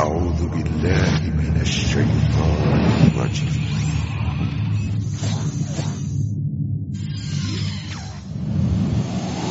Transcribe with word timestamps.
أعوذ 0.00 0.48
بالله 0.48 1.20
من 1.36 1.60
الشيطان 1.60 2.84
الرجيم. 3.06 3.52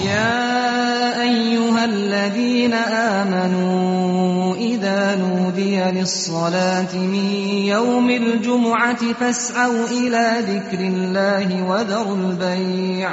يا 0.06 1.22
أيها 1.22 1.86
الذين 1.86 2.74
آمنوا 2.74 4.56
إذا 4.56 5.16
نودي 5.16 5.78
للصلاة 6.00 6.96
من 6.98 7.28
يوم 7.70 8.10
الجمعة 8.10 9.14
فاسعوا 9.14 9.86
إلى 9.92 10.26
ذكر 10.50 10.80
الله 10.80 11.64
وذروا 11.70 12.18
البيع. 12.18 13.12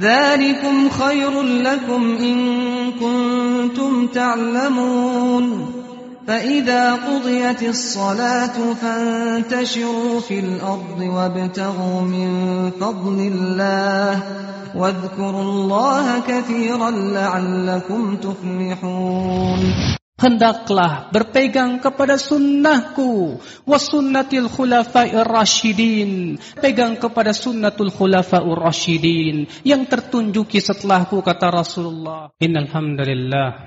ذلكم 0.00 0.90
خير 0.90 1.42
لكم 1.42 2.16
إن 2.20 2.38
كنتم 3.00 4.06
تعلمون. 4.06 5.71
فإذا 6.32 6.84
قضيت 6.94 7.62
الصلاة 7.62 8.56
فانتشروا 8.80 10.20
في 10.20 10.38
الأرض 10.40 11.00
وابتغوا 11.00 12.00
من 12.00 12.30
فضل 12.80 13.18
الله 13.20 14.22
واذكروا 14.72 15.42
الله 15.42 16.06
كثيرا 16.20 16.90
لعلكم 16.90 18.16
تفلحون 18.16 19.60
Hendaklah 20.22 21.10
berpegang 21.10 21.82
kepada 21.82 22.14
sunnahku 22.14 23.42
Wasunnatil 23.66 24.46
khulafa'ir 24.46 25.26
rasyidin 25.26 26.38
Pegang 26.62 26.94
kepada 26.94 27.34
sunnatul 27.34 27.90
khulafa'ur 27.90 28.54
rasyidin 28.54 29.50
Yang 29.66 29.82
tertunjuki 29.90 30.62
setelahku 30.62 31.26
kata 31.26 31.50
Rasulullah 31.50 32.30
Innalhamdulillah 32.38 33.66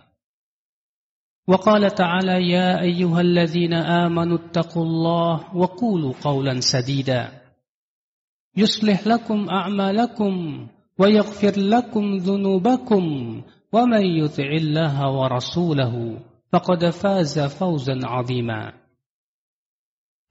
وقال 1.51 1.91
تعالى 1.91 2.49
يا 2.49 2.81
أيها 2.81 3.21
الذين 3.21 3.73
آمنوا 3.73 4.37
اتقوا 4.37 4.83
الله 4.83 5.57
وقولوا 5.57 6.13
قولا 6.23 6.59
سديدا. 6.59 7.41
يصلح 8.57 9.07
لكم 9.07 9.49
أعمالكم 9.49 10.67
ويغفر 10.99 11.59
لكم 11.59 12.15
ذنوبكم 12.15 13.03
ومن 13.73 14.05
يطع 14.05 14.49
الله 14.61 15.11
ورسوله 15.11 16.19
فقد 16.53 16.89
فاز 16.89 17.39
فوزا 17.39 17.99
عظيما. 18.03 18.73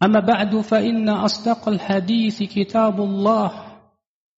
أما 0.03 0.21
بعد 0.21 0.57
فإن 0.57 1.09
أصدق 1.09 1.69
الحديث 1.69 2.43
كتاب 2.43 3.01
الله 3.01 3.51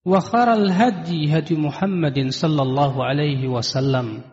وخر 0.05 0.53
الهدي 0.53 1.37
هدي 1.37 1.55
محمد 1.55 2.27
صلى 2.29 2.61
الله 2.61 3.05
عليه 3.05 3.47
وسلم. 3.47 4.32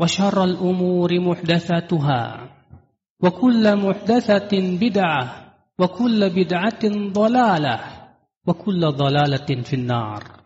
وشر 0.00 0.44
الأمور 0.44 1.10
محدثاتها 1.20 2.22
وكل 3.20 3.64
محدثة 3.76 4.52
بدعة 4.80 5.24
وكل 5.78 6.20
بدعة 6.30 6.84
ضلالة 7.12 8.00
wa 8.40 8.54
kulla 8.56 8.88
dhalalatin 8.90 9.62
finnar. 9.62 10.42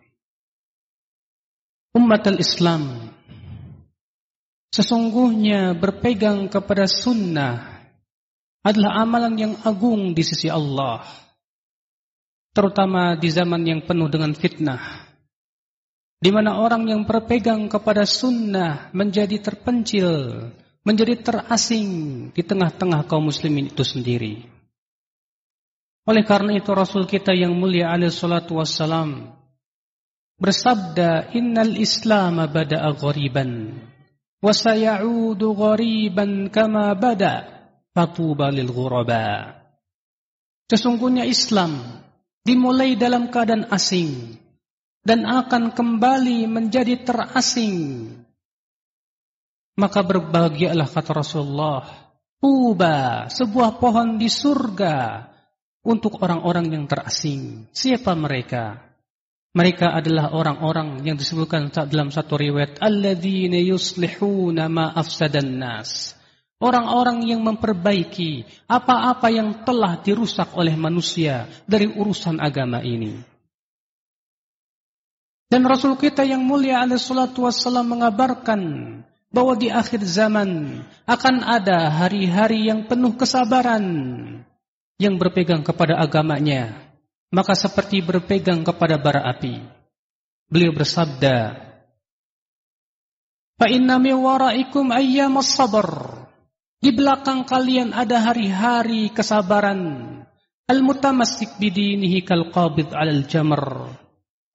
Umat 1.95 2.27
al-Islam 2.27 3.15
Sesungguhnya 4.75 5.71
berpegang 5.71 6.51
kepada 6.51 6.83
sunnah 6.83 7.79
adalah 8.59 9.07
amalan 9.07 9.39
yang 9.39 9.53
agung 9.63 10.11
di 10.11 10.19
sisi 10.19 10.51
Allah. 10.51 11.07
Terutama 12.51 13.15
di 13.15 13.31
zaman 13.31 13.63
yang 13.63 13.87
penuh 13.87 14.11
dengan 14.11 14.35
fitnah. 14.35 14.98
Di 16.20 16.28
mana 16.28 16.60
orang 16.60 16.84
yang 16.84 17.02
berpegang 17.08 17.72
kepada 17.72 18.04
sunnah 18.04 18.92
menjadi 18.92 19.40
terpencil, 19.40 20.08
menjadi 20.84 21.16
terasing 21.16 21.88
di 22.36 22.42
tengah-tengah 22.44 23.08
kaum 23.08 23.32
muslimin 23.32 23.72
itu 23.72 23.80
sendiri. 23.80 24.44
Oleh 26.04 26.24
karena 26.24 26.60
itu 26.60 26.76
Rasul 26.76 27.08
kita 27.08 27.32
yang 27.32 27.56
mulia 27.56 27.92
alaihi 27.92 28.12
salatu 28.12 28.60
wassalam 28.60 29.32
bersabda 30.40 31.36
innal 31.36 31.76
islam 31.76 32.40
bada'a 32.48 32.96
ghariban 32.96 33.76
wa 34.40 34.52
sayaudu 34.52 35.52
ghariban 35.52 36.48
kama 36.48 36.96
bada 36.96 37.48
fatuba 37.92 38.48
lil 38.48 38.72
ghuraba 38.72 39.56
Sesungguhnya 40.70 41.26
Islam 41.26 41.82
dimulai 42.46 42.94
dalam 42.94 43.26
keadaan 43.26 43.66
asing 43.74 44.38
dan 45.02 45.24
akan 45.24 45.72
kembali 45.72 46.44
menjadi 46.50 47.00
terasing 47.00 48.08
maka 49.80 50.00
berbahagialah 50.04 50.88
kata 50.88 51.10
Rasulullah 51.16 52.10
Tuba 52.40 53.28
sebuah 53.28 53.76
pohon 53.76 54.16
di 54.16 54.32
surga 54.32 55.28
untuk 55.84 56.24
orang-orang 56.24 56.72
yang 56.72 56.84
terasing. 56.88 57.68
Siapa 57.68 58.16
mereka? 58.16 58.80
Mereka 59.52 59.92
adalah 59.92 60.32
orang-orang 60.32 61.04
yang 61.04 61.20
disebutkan 61.20 61.68
dalam 61.68 62.08
satu 62.08 62.40
riwayat 62.40 62.80
alladzina 62.80 63.60
yuslihuna 63.60 64.72
ma 64.72 64.88
afsadan 64.96 65.60
nas. 65.60 66.16
Orang-orang 66.64 67.28
yang 67.28 67.44
memperbaiki 67.44 68.64
apa-apa 68.64 69.28
yang 69.28 69.60
telah 69.60 70.00
dirusak 70.00 70.56
oleh 70.56 70.72
manusia 70.80 71.44
dari 71.68 71.92
urusan 71.92 72.40
agama 72.40 72.80
ini. 72.80 73.20
Dan 75.50 75.66
Rasul 75.66 75.98
kita 75.98 76.22
yang 76.22 76.46
mulia 76.46 76.78
alaihi 76.78 77.02
salatu 77.02 77.42
wassalam 77.42 77.82
mengabarkan 77.90 78.62
bahwa 79.34 79.58
di 79.58 79.66
akhir 79.66 80.06
zaman 80.06 80.78
akan 81.10 81.36
ada 81.42 81.90
hari-hari 81.90 82.70
yang 82.70 82.86
penuh 82.86 83.18
kesabaran 83.18 83.82
yang 85.02 85.18
berpegang 85.18 85.66
kepada 85.66 85.98
agamanya, 85.98 86.94
maka 87.34 87.58
seperti 87.58 87.98
berpegang 87.98 88.62
kepada 88.62 88.94
bara 88.94 89.26
api. 89.26 89.58
Beliau 90.46 90.70
bersabda, 90.70 91.58
"Fa 93.58 93.66
inna 93.66 93.98
min 93.98 94.18
waraikum 94.22 94.94
ayyamas 94.94 95.50
sabr." 95.50 95.88
Di 96.80 96.96
belakang 96.96 97.44
kalian 97.44 97.92
ada 97.92 98.22
hari-hari 98.22 99.12
kesabaran. 99.12 100.06
Al-mutamassik 100.64 101.60
bidinihi 101.60 102.24
kal 102.24 102.48
qabid 102.48 102.94
'alal 102.96 103.28
jamr. 103.28 103.99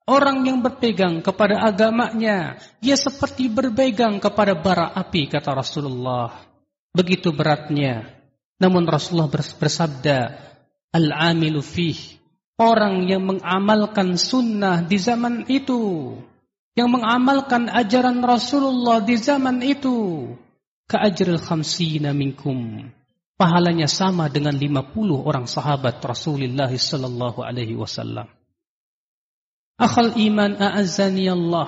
Orang 0.05 0.45
yang 0.45 0.61
berpegang 0.61 1.25
kepada 1.25 1.65
agamanya, 1.65 2.61
dia 2.77 2.93
seperti 2.93 3.49
berpegang 3.49 4.21
kepada 4.21 4.53
bara 4.53 4.93
api 4.93 5.25
kata 5.29 5.57
Rasulullah. 5.57 6.45
Begitu 6.93 7.33
beratnya 7.33 8.15
namun 8.55 8.87
Rasulullah 8.87 9.31
bersabda, 9.31 10.19
Al-amilu 10.95 11.59
fih. 11.59 12.23
Orang 12.55 13.03
yang 13.11 13.27
mengamalkan 13.27 14.15
sunnah 14.15 14.79
di 14.79 14.95
zaman 14.95 15.43
itu. 15.51 16.15
Yang 16.71 16.89
mengamalkan 16.99 17.67
ajaran 17.67 18.23
Rasulullah 18.23 19.03
di 19.03 19.19
zaman 19.19 19.59
itu. 19.59 20.31
Ka'ajril 20.87 21.43
khamsina 21.43 22.15
minkum. 22.15 22.87
Pahalanya 23.35 23.91
sama 23.91 24.31
dengan 24.31 24.55
50 24.55 24.95
orang 25.19 25.51
sahabat 25.51 25.99
Rasulullah 25.99 26.71
sallallahu 26.71 27.43
alaihi 27.43 27.75
wasallam. 27.75 28.31
Akhal 29.75 30.15
iman 30.15 30.55
a'azzani 30.55 31.27
Allah. 31.27 31.67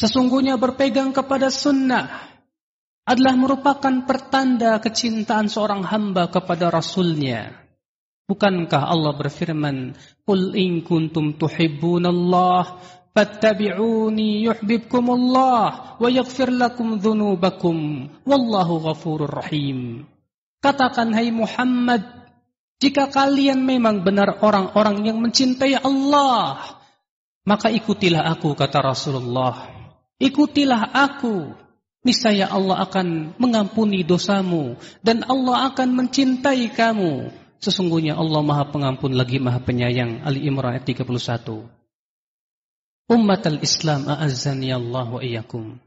Sesungguhnya 0.00 0.56
berpegang 0.56 1.12
kepada 1.12 1.52
sunnah 1.52 2.34
adalah 3.04 3.36
merupakan 3.36 3.92
pertanda 4.08 4.80
kecintaan 4.80 5.52
seorang 5.52 5.84
hamba 5.84 6.32
kepada 6.32 6.72
Rasulnya. 6.72 7.52
Bukankah 8.24 8.80
Allah 8.80 9.12
berfirman, 9.12 9.92
"Qul 10.24 10.56
in 10.56 10.80
kuntum 10.80 11.36
tuhibbunallah 11.36 12.80
fattabi'uni 13.12 14.48
yuhibbukumullah 14.48 16.00
wa 16.00 16.08
yaghfir 16.08 16.48
lakum 16.48 16.96
dhunubakum 16.96 18.08
wallahu 18.24 18.88
ghafurur 18.88 19.28
rahim." 19.28 20.08
Katakan 20.64 21.12
hai 21.12 21.28
Muhammad, 21.28 22.23
jika 22.82 23.10
kalian 23.10 23.62
memang 23.62 24.02
benar 24.02 24.42
orang-orang 24.42 25.06
yang 25.06 25.18
mencintai 25.22 25.78
Allah, 25.78 26.58
maka 27.44 27.68
ikutilah 27.70 28.24
aku 28.34 28.56
kata 28.56 28.80
Rasulullah. 28.82 29.68
Ikutilah 30.18 30.94
aku, 30.94 31.52
niscaya 32.06 32.48
Allah 32.48 32.84
akan 32.86 33.36
mengampuni 33.36 34.06
dosamu 34.06 34.78
dan 35.04 35.24
Allah 35.26 35.70
akan 35.72 35.88
mencintai 36.04 36.72
kamu. 36.72 37.30
Sesungguhnya 37.64 38.20
Allah 38.20 38.44
Maha 38.44 38.68
Pengampun 38.68 39.16
lagi 39.16 39.40
Maha 39.40 39.56
Penyayang. 39.64 40.20
Ali 40.20 40.44
Imran 40.44 40.76
ayat 40.76 40.84
31. 40.84 41.64
Umat 43.08 43.42
al-Islam 43.48 44.04
a'azzani 44.04 44.68
Allah 44.68 45.08
wa 45.08 45.20
iyyakum. 45.20 45.80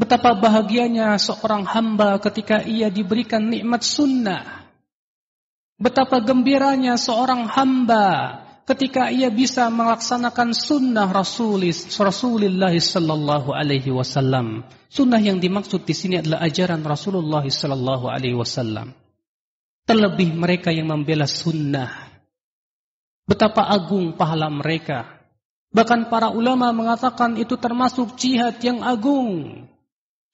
Betapa 0.00 0.32
bahagianya 0.32 1.20
seorang 1.20 1.68
hamba 1.68 2.16
ketika 2.20 2.64
ia 2.64 2.88
diberikan 2.88 3.52
nikmat 3.52 3.84
sunnah. 3.84 4.61
Betapa 5.82 6.22
gembiranya 6.22 6.94
seorang 6.94 7.50
hamba 7.50 8.38
ketika 8.70 9.10
ia 9.10 9.34
bisa 9.34 9.66
melaksanakan 9.66 10.54
sunnah 10.54 11.10
Rasulis, 11.10 11.90
Rasulullah 11.98 12.70
sallallahu 12.70 13.50
alaihi 13.50 13.90
wasallam. 13.90 14.62
Sunnah 14.86 15.18
yang 15.18 15.42
dimaksud 15.42 15.82
di 15.82 15.90
sini 15.90 16.22
adalah 16.22 16.38
ajaran 16.46 16.86
Rasulullah 16.86 17.42
sallallahu 17.42 18.06
alaihi 18.06 18.38
wasallam. 18.38 18.94
Terlebih 19.82 20.38
mereka 20.38 20.70
yang 20.70 20.86
membela 20.86 21.26
sunnah. 21.26 21.90
Betapa 23.26 23.66
agung 23.66 24.14
pahala 24.14 24.46
mereka. 24.54 25.18
Bahkan 25.74 26.06
para 26.06 26.30
ulama 26.30 26.70
mengatakan 26.70 27.34
itu 27.34 27.58
termasuk 27.58 28.14
jihad 28.14 28.54
yang 28.62 28.86
agung. 28.86 29.66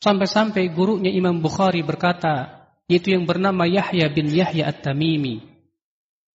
Sampai-sampai 0.04 0.68
gurunya 0.76 1.08
Imam 1.08 1.40
Bukhari 1.40 1.80
berkata, 1.80 2.57
yaitu 2.88 3.12
yang 3.12 3.28
bernama 3.28 3.68
Yahya 3.68 4.08
bin 4.08 4.32
Yahya 4.32 4.72
At-Tamimi. 4.72 5.44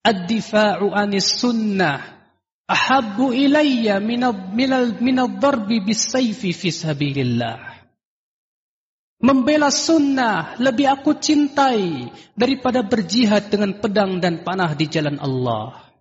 Ad-difa'u 0.05 0.94
anis 0.94 1.41
sunnah. 1.41 2.21
Ahabbu 2.63 3.35
ilayya 3.35 4.00
min 4.00 4.23
ad-darbi 4.23 5.83
bis-sayfi 5.83 6.55
fi 6.55 6.69
sabilillah. 6.71 7.73
Membela 9.23 9.71
sunnah 9.71 10.59
lebih 10.59 10.88
aku 10.88 11.15
cintai 11.15 12.11
daripada 12.35 12.83
berjihad 12.83 13.47
dengan 13.51 13.79
pedang 13.79 14.19
dan 14.19 14.44
panah 14.44 14.75
di 14.75 14.85
jalan 14.88 15.15
Allah. 15.19 15.91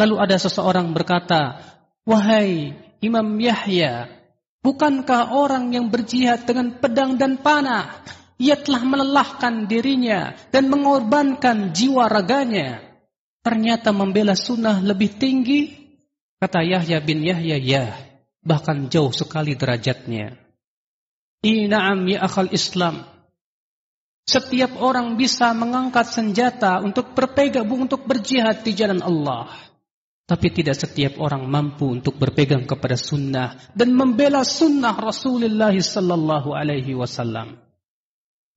Lalu 0.00 0.14
ada 0.18 0.36
seseorang 0.40 0.90
berkata, 0.90 1.60
Wahai 2.08 2.74
Imam 3.04 3.28
Yahya, 3.36 4.08
bukankah 4.64 5.36
orang 5.36 5.76
yang 5.76 5.92
berjihad 5.92 6.48
dengan 6.48 6.80
pedang 6.80 7.20
dan 7.20 7.36
panah, 7.36 8.00
ia 8.40 8.58
telah 8.58 8.82
melelahkan 8.82 9.70
dirinya 9.70 10.34
dan 10.50 10.66
mengorbankan 10.66 11.70
jiwa 11.70 12.10
raganya 12.10 12.82
ternyata 13.44 13.92
membela 13.92 14.32
sunnah 14.32 14.80
lebih 14.80 15.20
tinggi? 15.20 15.84
Kata 16.40 16.64
Yahya 16.64 16.98
bin 17.04 17.20
Yahya, 17.24 17.56
ya, 17.60 17.84
bahkan 18.40 18.88
jauh 18.88 19.12
sekali 19.12 19.54
derajatnya. 19.56 20.40
Ina'am 21.44 22.08
ya 22.08 22.24
akal 22.24 22.48
Islam. 22.52 23.04
Setiap 24.24 24.80
orang 24.80 25.20
bisa 25.20 25.52
mengangkat 25.52 26.08
senjata 26.08 26.80
untuk 26.80 27.12
berpegang, 27.12 27.68
untuk 27.68 28.08
berjihad 28.08 28.64
di 28.64 28.72
jalan 28.72 29.04
Allah. 29.04 29.52
Tapi 30.24 30.48
tidak 30.48 30.80
setiap 30.80 31.20
orang 31.20 31.44
mampu 31.44 31.92
untuk 31.92 32.16
berpegang 32.16 32.64
kepada 32.64 32.96
sunnah 32.96 33.60
dan 33.76 33.92
membela 33.92 34.40
sunnah 34.40 34.96
Rasulullah 34.96 35.76
sallallahu 35.76 36.56
alaihi 36.56 36.96
wasallam. 36.96 37.63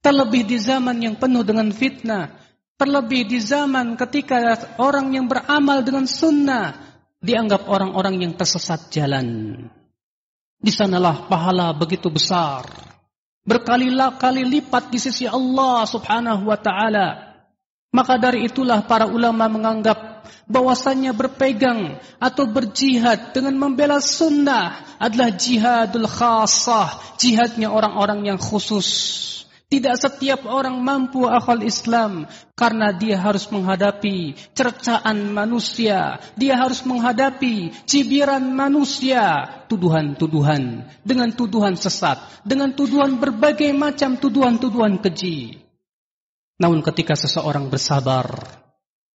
Terlebih 0.01 0.47
di 0.47 0.57
zaman 0.61 1.01
yang 1.03 1.15
penuh 1.19 1.43
dengan 1.43 1.67
fitnah, 1.73 2.47
Terlebih 2.77 3.25
di 3.25 3.41
zaman 3.41 3.97
ketika 3.97 4.37
orang 4.77 5.09
yang 5.09 5.25
beramal 5.25 5.81
dengan 5.81 6.05
sunnah 6.05 6.77
dianggap 7.17 7.65
orang-orang 7.65 8.21
yang 8.21 8.37
tersesat 8.37 8.93
jalan. 8.93 9.57
Di 10.61 10.69
sanalah 10.69 11.25
pahala 11.25 11.73
begitu 11.73 12.13
besar. 12.13 12.69
Berkali-kali 13.41 14.45
lipat 14.45 14.93
di 14.93 15.01
sisi 15.01 15.25
Allah 15.25 15.89
subhanahu 15.89 16.45
wa 16.45 16.57
ta'ala. 16.61 17.07
Maka 17.97 18.21
dari 18.21 18.45
itulah 18.45 18.85
para 18.85 19.09
ulama 19.09 19.49
menganggap 19.49 20.29
bahwasannya 20.45 21.17
berpegang 21.17 21.97
atau 22.21 22.45
berjihad 22.45 23.33
dengan 23.33 23.57
membela 23.57 23.97
sunnah 23.97 25.01
adalah 25.01 25.33
jihadul 25.33 26.05
khasah, 26.05 27.17
jihadnya 27.17 27.73
orang-orang 27.73 28.29
yang 28.29 28.37
khusus. 28.37 29.25
Tidak 29.67 29.99
setiap 29.99 30.47
orang 30.47 30.79
mampu 30.79 31.27
akal 31.27 31.59
Islam 31.59 32.23
karena 32.55 32.95
dia 32.95 33.19
harus 33.19 33.51
menghadapi 33.51 34.31
cercaan 34.55 35.35
manusia, 35.35 36.23
dia 36.39 36.55
harus 36.55 36.87
menghadapi 36.87 37.75
cibiran 37.83 38.47
manusia, 38.47 39.43
tuduhan-tuduhan 39.67 40.87
dengan 41.03 41.35
tuduhan 41.35 41.75
sesat, 41.75 42.15
dengan 42.47 42.71
tuduhan 42.71 43.19
berbagai 43.19 43.67
macam 43.75 44.15
tuduhan-tuduhan 44.15 45.03
keji. 45.03 45.59
Namun 46.63 46.79
ketika 46.79 47.19
seseorang 47.19 47.67
bersabar, 47.67 48.39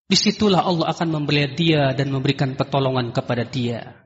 di 0.05 0.21
situlah 0.21 0.69
Allah 0.69 0.93
akan 0.93 1.09
membeli 1.17 1.49
dia 1.57 1.97
dan 1.97 2.13
memberikan 2.13 2.53
pertolongan 2.61 3.09
kepada 3.09 3.49
dia. 3.49 4.05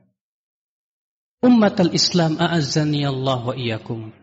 Umat 1.43 1.75
al-Islam 1.83 2.39
a'azzani 2.39 3.03
Allah 3.03 3.39
wa 3.43 3.53
iyyakum. 3.53 4.15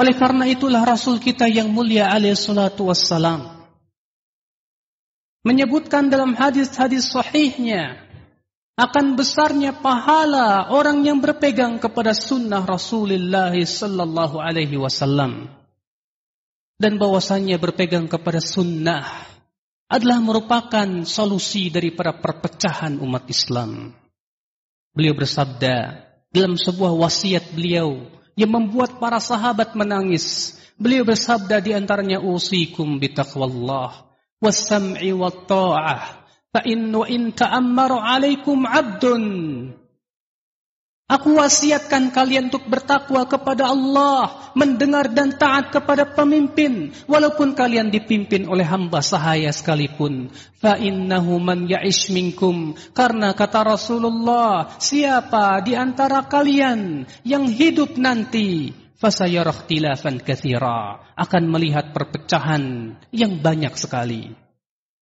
Oleh 0.00 0.16
karena 0.16 0.48
itulah 0.48 0.80
Rasul 0.80 1.20
kita 1.20 1.44
yang 1.44 1.68
mulia 1.68 2.08
alaih 2.08 2.32
salatu 2.32 2.88
wassalam 2.88 3.60
menyebutkan 5.44 6.08
dalam 6.08 6.32
hadis-hadis 6.32 7.12
sahihnya 7.12 8.00
akan 8.80 9.12
besarnya 9.12 9.76
pahala 9.76 10.72
orang 10.72 11.04
yang 11.04 11.20
berpegang 11.20 11.76
kepada 11.76 12.16
sunnah 12.16 12.64
Rasulullah 12.64 13.52
sallallahu 13.52 14.40
alaihi 14.40 14.80
wasallam 14.80 15.52
dan 16.80 16.96
bahwasannya 16.96 17.60
berpegang 17.60 18.08
kepada 18.08 18.40
sunnah 18.40 19.04
adalah 19.84 20.16
merupakan 20.24 21.04
solusi 21.04 21.68
daripada 21.68 22.16
perpecahan 22.16 22.96
umat 23.04 23.28
Islam. 23.28 23.92
Beliau 24.96 25.12
bersabda 25.12 26.08
dalam 26.32 26.56
sebuah 26.56 26.94
wasiat 26.96 27.52
beliau 27.52 28.19
yang 28.34 28.50
membuat 28.52 28.98
para 28.98 29.18
sahabat 29.18 29.74
menangis. 29.78 30.56
Beliau 30.80 31.04
bersabda 31.04 31.60
di 31.60 31.76
antaranya 31.76 32.24
usikum 32.24 32.96
bitaqwallah 32.96 34.10
was-sam'i 34.40 35.12
wat-tha'ah 35.12 36.24
fa 36.50 36.60
in 36.64 36.90
ta'ammaru 37.36 38.00
'alaikum 38.00 38.64
'abdun 38.64 39.24
Aku 41.10 41.42
wasiatkan 41.42 42.14
kalian 42.14 42.54
untuk 42.54 42.70
bertakwa 42.70 43.26
kepada 43.26 43.66
Allah, 43.66 44.54
mendengar 44.54 45.10
dan 45.10 45.34
taat 45.34 45.74
kepada 45.74 46.06
pemimpin, 46.06 46.94
walaupun 47.10 47.58
kalian 47.58 47.90
dipimpin 47.90 48.46
oleh 48.46 48.62
hamba 48.62 49.02
sahaya 49.02 49.50
sekalipun. 49.50 50.30
Fa 50.62 50.78
innahu 50.78 51.42
man 51.42 51.66
ya'ish 51.66 52.14
minkum, 52.14 52.78
karena 52.94 53.34
kata 53.34 53.74
Rasulullah, 53.74 54.78
siapa 54.78 55.58
di 55.66 55.74
antara 55.74 56.30
kalian 56.30 57.02
yang 57.26 57.50
hidup 57.50 57.98
nanti, 57.98 58.70
fasayarah 59.02 59.66
tilafan 59.66 60.22
kathira, 60.22 61.10
akan 61.18 61.44
melihat 61.50 61.90
perpecahan 61.90 62.94
yang 63.10 63.42
banyak 63.42 63.74
sekali. 63.74 64.49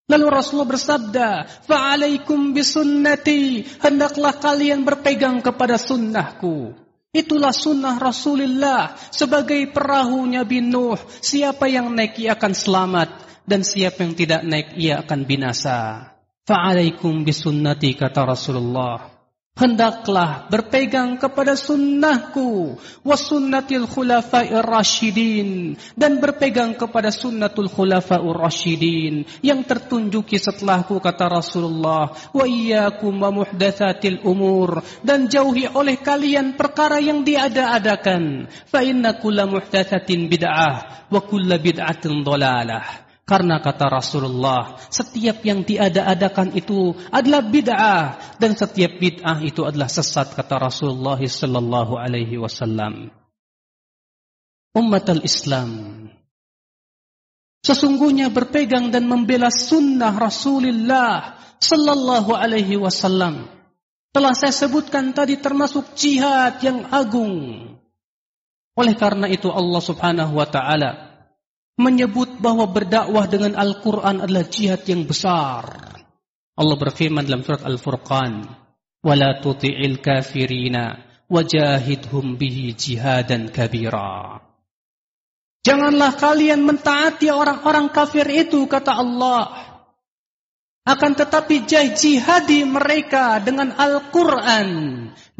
Lalu 0.09 0.27
Rasulullah 0.33 0.73
bersabda, 0.73 1.29
"Fa'alaikum 1.69 2.57
bisunnati." 2.57 3.69
Hendaklah 3.77 4.41
kalian 4.41 4.81
berpegang 4.81 5.45
kepada 5.45 5.77
sunnahku. 5.77 6.73
Itulah 7.13 7.53
sunnah 7.53 8.01
Rasulullah 8.01 8.97
sebagai 9.13 9.69
perahunya 9.69 10.49
bin 10.49 10.73
Nuh. 10.73 10.97
Siapa 11.21 11.69
yang 11.69 11.93
naik 11.93 12.17
ia 12.21 12.37
akan 12.37 12.53
selamat 12.57 13.09
dan 13.45 13.61
siapa 13.65 14.05
yang 14.05 14.17
tidak 14.17 14.41
naik 14.45 14.77
ia 14.81 15.05
akan 15.05 15.29
binasa. 15.29 16.13
Fa'alaikum 16.49 17.29
bisunnati 17.29 17.93
kata 17.93 18.25
Rasulullah. 18.25 19.18
Hendaklah 19.59 20.47
berpegang 20.47 21.19
kepada 21.19 21.59
sunnahku 21.59 22.79
wa 23.03 23.17
sunnatil 23.19 23.91
khulafa'ir 23.91 24.63
rasyidin 24.63 25.75
dan 25.99 26.23
berpegang 26.23 26.79
kepada 26.79 27.11
sunnatul 27.11 27.67
khulafa'ur 27.67 28.39
rasyidin 28.39 29.27
yang 29.43 29.67
tertunjuki 29.67 30.39
setelahku 30.39 31.03
kata 31.03 31.27
Rasulullah. 31.27 32.15
Wa 32.31 32.47
iyyakum 32.47 33.19
wa 33.19 33.35
muhdatsatil 33.35 34.23
umur 34.23 34.81
dan 35.03 35.27
jauhi 35.27 35.67
oleh 35.75 35.99
kalian 35.99 36.55
perkara 36.55 37.03
yang 37.03 37.27
diada-adakan. 37.27 38.47
Fa 38.71 38.87
inna 38.87 39.19
kulla 39.19 39.51
muhdatsatin 39.51 40.31
bid'ah 40.31 41.11
wa 41.11 41.21
kulla 41.27 41.59
bid'atin 41.59 42.23
dhalalah 42.23 43.08
karena 43.29 43.61
kata 43.61 43.93
Rasulullah, 43.93 44.81
setiap 44.89 45.45
yang 45.45 45.61
diada-adakan 45.61 46.57
itu 46.57 46.97
adalah 47.13 47.45
bid'ah 47.45 48.17
dan 48.41 48.57
setiap 48.57 48.97
bid'ah 48.97 49.45
itu 49.45 49.69
adalah 49.69 49.85
sesat 49.85 50.33
kata 50.33 50.57
Rasulullah 50.57 51.21
sallallahu 51.21 52.01
alaihi 52.01 52.41
wasallam. 52.41 53.13
Umat 54.73 55.13
al-Islam 55.13 56.09
sesungguhnya 57.61 58.33
berpegang 58.33 58.89
dan 58.89 59.05
membela 59.05 59.53
sunnah 59.53 60.17
Rasulullah 60.17 61.37
sallallahu 61.61 62.33
alaihi 62.33 62.81
wasallam. 62.81 63.45
Telah 64.09 64.33
saya 64.33 64.57
sebutkan 64.57 65.13
tadi 65.13 65.37
termasuk 65.37 65.93
jihad 65.93 66.65
yang 66.65 66.89
agung. 66.89 67.69
Oleh 68.73 68.97
karena 68.97 69.29
itu 69.29 69.53
Allah 69.53 69.85
Subhanahu 69.85 70.33
wa 70.33 70.49
taala 70.49 71.08
menyebut 71.78 72.38
bahwa 72.38 72.70
berdakwah 72.70 73.26
dengan 73.26 73.58
Al-Quran 73.58 74.22
adalah 74.22 74.46
jihad 74.46 74.86
yang 74.86 75.10
besar. 75.10 75.66
Allah 76.54 76.78
berfirman 76.78 77.26
dalam 77.26 77.42
surat 77.42 77.66
Al-Furqan, 77.66 78.46
وَلَا 79.04 79.42
تُطِعِ 79.42 79.76
الْكَافِرِينَ 79.84 80.78
وَجَاهِدْهُمْ 81.28 82.26
بِهِ 82.38 82.58
جِهَادًا 82.78 83.52
كَبِيرًا 83.52 84.16
Janganlah 85.64 86.20
kalian 86.20 86.68
mentaati 86.68 87.32
orang-orang 87.32 87.88
kafir 87.88 88.28
itu, 88.28 88.68
kata 88.68 89.00
Allah. 89.00 89.44
Akan 90.84 91.16
tetapi 91.16 91.64
jihadi 91.96 92.68
mereka 92.68 93.40
dengan 93.40 93.72
Al-Quran, 93.72 94.68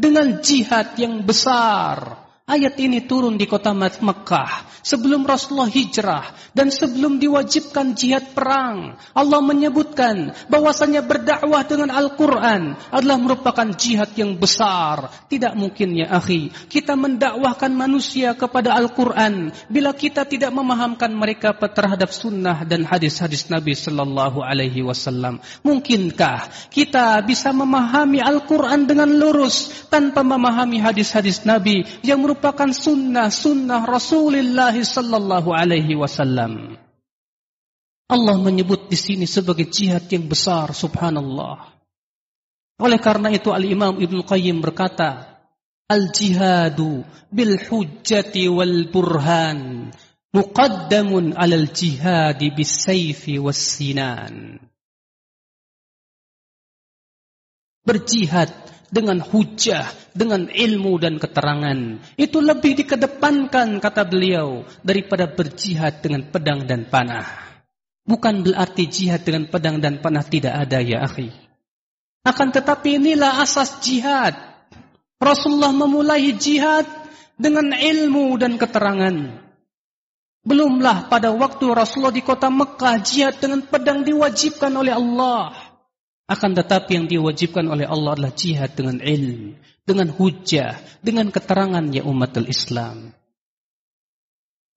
dengan 0.00 0.40
jihad 0.40 0.96
yang 0.96 1.20
besar. 1.28 2.24
Ayat 2.49 2.81
ini 2.81 3.05
turun 3.05 3.37
di 3.37 3.45
kota 3.45 3.77
Mekah 3.77 4.81
sebelum 4.81 5.27
Rasulullah 5.27 5.69
hijrah 5.69 6.25
dan 6.57 6.73
sebelum 6.73 7.21
diwajibkan 7.21 7.93
jihad 7.93 8.33
perang. 8.33 8.97
Allah 9.13 9.39
menyebutkan 9.43 10.33
bahwasanya 10.49 11.05
berdakwah 11.05 11.61
dengan 11.69 11.93
Al-Quran 11.93 12.73
adalah 12.89 13.17
merupakan 13.21 13.69
jihad 13.77 14.17
yang 14.17 14.33
besar. 14.33 15.13
Tidak 15.29 15.53
mungkin 15.53 15.93
ya 15.93 16.09
akhi, 16.09 16.49
kita 16.73 16.97
mendakwahkan 16.97 17.69
manusia 17.69 18.33
kepada 18.33 18.73
Al-Quran 18.73 19.53
bila 19.69 19.93
kita 19.93 20.25
tidak 20.25 20.49
memahamkan 20.49 21.13
mereka 21.13 21.53
terhadap 21.53 22.09
sunnah 22.09 22.65
dan 22.65 22.81
hadis-hadis 22.81 23.45
Nabi 23.53 23.77
Sallallahu 23.77 24.41
Alaihi 24.41 24.81
Wasallam. 24.81 25.37
Mungkinkah 25.61 26.49
kita 26.73 27.21
bisa 27.21 27.53
memahami 27.53 28.23
Al-Quran 28.23 28.89
dengan 28.89 29.11
lurus 29.13 29.85
tanpa 29.93 30.25
memahami 30.25 30.81
hadis-hadis 30.81 31.45
Nabi 31.45 31.85
yang 32.01 32.17
merupakan 32.23 32.38
merupakan 32.39 32.71
sunnah-sunnah 32.71 33.83
Rasulullah 33.83 34.71
sallallahu 34.71 35.51
alaihi 35.51 35.99
wasallam. 35.99 36.79
Allah 38.07 38.35
menyebut 38.39 38.87
di 38.87 38.95
sini 38.95 39.27
sebagai 39.27 39.67
jihad 39.67 40.07
yang 40.07 40.31
besar, 40.31 40.71
subhanallah. 40.71 41.67
Oleh 42.79 42.95
karena 43.03 43.27
itu 43.27 43.51
Al-Imam 43.51 43.99
Ibnu 43.99 44.23
Qayyim 44.23 44.63
berkata, 44.63 45.35
Al-jihadu 45.91 47.03
bil 47.27 47.59
hujjati 47.59 48.47
wal 48.47 48.87
burhan 48.87 49.91
muqaddamun 50.31 51.35
alal 51.35 51.67
jihadi 51.75 52.55
bis 52.55 52.71
sayfi 52.87 53.35
was 53.35 53.59
sinan. 53.59 54.63
Berjihad 57.83 58.78
dengan 58.89 59.21
hujah, 59.21 59.85
dengan 60.11 60.49
ilmu 60.49 60.97
dan 60.97 61.21
keterangan. 61.21 62.01
Itu 62.17 62.41
lebih 62.41 62.83
dikedepankan 62.83 63.77
kata 63.77 64.03
beliau 64.09 64.65
daripada 64.81 65.29
berjihad 65.29 66.01
dengan 66.01 66.27
pedang 66.27 66.65
dan 66.65 66.89
panah. 66.89 67.25
Bukan 68.09 68.41
berarti 68.41 68.89
jihad 68.89 69.21
dengan 69.21 69.45
pedang 69.45 69.77
dan 69.77 70.01
panah 70.01 70.25
tidak 70.25 70.57
ada 70.65 70.81
ya 70.81 71.05
akhi. 71.05 71.29
Akan 72.25 72.49
tetapi 72.49 72.97
inilah 72.97 73.45
asas 73.45 73.79
jihad. 73.85 74.33
Rasulullah 75.21 75.71
memulai 75.71 76.33
jihad 76.33 76.89
dengan 77.37 77.69
ilmu 77.71 78.35
dan 78.41 78.57
keterangan. 78.57 79.45
Belumlah 80.41 81.11
pada 81.11 81.29
waktu 81.29 81.69
Rasulullah 81.69 82.15
di 82.15 82.25
kota 82.25 82.49
Mekah 82.49 82.97
jihad 83.05 83.37
dengan 83.37 83.61
pedang 83.61 84.01
diwajibkan 84.01 84.73
oleh 84.73 84.97
Allah. 84.97 85.68
Akan 86.29 86.53
tetapi 86.53 86.93
yang 86.93 87.09
diwajibkan 87.09 87.65
oleh 87.65 87.89
Allah 87.89 88.13
adalah 88.13 88.33
jihad 88.37 88.77
dengan 88.77 89.01
ilmu, 89.01 89.57
dengan 89.81 90.13
hujah, 90.13 90.77
dengan 91.01 91.33
keterangan 91.33 91.81
ya 91.89 92.05
umat 92.05 92.37
al-Islam. 92.37 93.09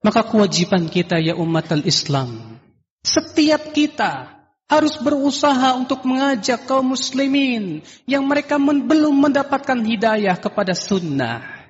Maka 0.01 0.25
kewajiban 0.33 0.89
kita 0.89 1.21
ya 1.21 1.37
umat 1.37 1.69
al-Islam, 1.77 2.57
setiap 3.05 3.77
kita 3.77 4.43
harus 4.65 4.97
berusaha 4.97 5.77
untuk 5.77 6.09
mengajak 6.09 6.65
kaum 6.65 6.97
muslimin 6.97 7.85
yang 8.09 8.25
mereka 8.25 8.57
men 8.57 8.89
belum 8.89 9.13
mendapatkan 9.29 9.77
hidayah 9.85 10.41
kepada 10.41 10.73
sunnah. 10.73 11.69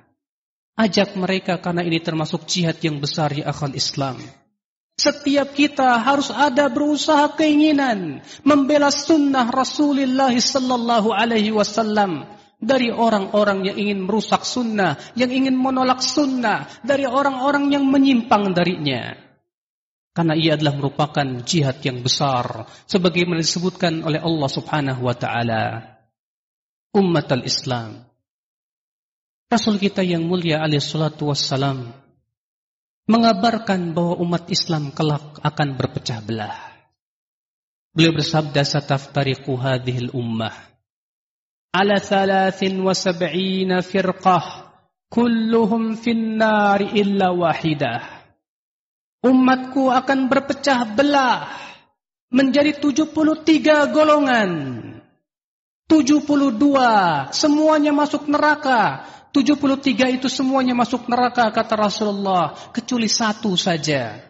Ajak 0.79 1.13
mereka 1.19 1.59
karena 1.59 1.83
ini 1.83 1.99
termasuk 1.99 2.47
jihad 2.47 2.79
yang 2.79 3.03
besar 3.03 3.35
ya 3.35 3.51
akal 3.51 3.75
Islam. 3.75 4.17
Setiap 4.93 5.57
kita 5.57 5.97
harus 6.05 6.29
ada 6.29 6.69
berusaha 6.69 7.33
keinginan 7.33 8.21
membela 8.45 8.93
sunnah 8.93 9.49
Rasulullah 9.49 10.29
sallallahu 10.29 11.09
alaihi 11.09 11.49
wasallam 11.49 12.29
dari 12.61 12.93
orang-orang 12.93 13.67
yang 13.67 13.77
ingin 13.77 13.99
merusak 14.05 14.45
sunnah, 14.45 14.95
yang 15.17 15.33
ingin 15.33 15.57
menolak 15.57 15.99
sunnah, 15.99 16.69
dari 16.85 17.03
orang-orang 17.03 17.73
yang 17.73 17.83
menyimpang 17.89 18.53
darinya. 18.55 19.17
Karena 20.13 20.37
ia 20.37 20.53
adalah 20.53 20.77
merupakan 20.77 21.25
jihad 21.41 21.81
yang 21.81 22.05
besar 22.05 22.69
sebagaimana 22.85 23.41
disebutkan 23.41 24.05
oleh 24.05 24.21
Allah 24.21 24.49
Subhanahu 24.49 25.09
wa 25.09 25.15
taala. 25.17 25.89
Umat 26.93 27.33
al-Islam. 27.33 28.05
Rasul 29.49 29.81
kita 29.81 30.05
yang 30.05 30.21
mulia 30.29 30.61
alaihi 30.61 30.85
salatu 30.85 31.33
wassalam 31.33 32.02
mengabarkan 33.07 33.91
bahwa 33.91 34.15
umat 34.23 34.47
Islam 34.47 34.95
kelak 34.95 35.39
akan 35.43 35.75
berpecah 35.75 36.23
belah. 36.23 36.55
Beliau 37.93 38.15
bersabda 38.15 38.65
sataftariqu 38.65 39.53
hadhil 39.59 40.09
ummah 40.15 40.73
ala 41.73 41.97
thalathin 41.97 42.85
wa 42.85 42.93
sab'ina 42.93 43.81
firqah 43.81 44.69
kulluhum 45.09 45.97
finnar 45.97 46.81
illa 46.93 47.33
wahidah. 47.33 48.01
Umatku 49.23 49.89
akan 49.89 50.29
berpecah 50.29 50.83
belah 50.93 51.49
menjadi 52.29 52.77
73 52.77 53.93
golongan. 53.93 54.51
72 55.85 56.25
semuanya 57.35 57.91
masuk 57.93 58.25
neraka 58.25 59.05
73 59.33 60.21
itu 60.21 60.29
semuanya 60.29 60.77
masuk 60.77 61.09
neraka 61.09 61.49
kata 61.49 61.73
Rasulullah 61.73 62.53
kecuali 62.69 63.09
satu 63.09 63.57
saja. 63.57 64.21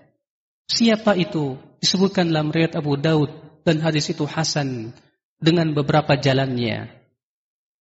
Siapa 0.63 1.19
itu? 1.19 1.59
Disebutkan 1.83 2.31
dalam 2.31 2.47
riwayat 2.47 2.79
Abu 2.79 2.95
Daud 2.95 3.27
dan 3.67 3.83
hadis 3.83 4.07
itu 4.15 4.23
hasan 4.23 4.95
dengan 5.35 5.75
beberapa 5.75 6.15
jalannya. 6.15 6.87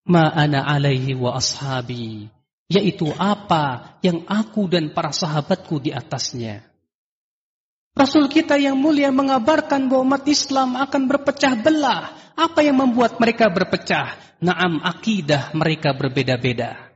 Ma 0.02 0.34
ana 0.34 0.66
alaihi 0.66 1.14
wa 1.14 1.38
ashabi, 1.38 2.26
yaitu 2.66 3.06
apa 3.14 3.94
yang 4.02 4.26
aku 4.26 4.66
dan 4.66 4.90
para 4.90 5.14
sahabatku 5.14 5.78
di 5.78 5.94
atasnya. 5.94 6.66
Rasul 7.94 8.26
kita 8.26 8.58
yang 8.58 8.74
mulia 8.74 9.14
mengabarkan 9.14 9.86
bahwa 9.86 10.18
umat 10.18 10.26
Islam 10.26 10.74
akan 10.74 11.02
berpecah 11.06 11.54
belah. 11.54 12.18
Apa 12.34 12.66
yang 12.66 12.82
membuat 12.82 13.22
mereka 13.22 13.46
berpecah? 13.46 14.18
Naam 14.42 14.82
akidah 14.82 15.54
mereka 15.54 15.94
berbeda-beda. 15.94 16.91